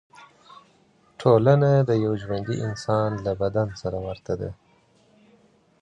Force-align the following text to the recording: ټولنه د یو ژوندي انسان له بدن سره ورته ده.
ټولنه 1.19 1.71
د 1.89 1.91
یو 2.05 2.13
ژوندي 2.21 2.55
انسان 2.67 3.09
له 3.25 3.31
بدن 3.41 3.67
سره 3.81 3.97
ورته 4.07 4.33
ده. 4.41 4.51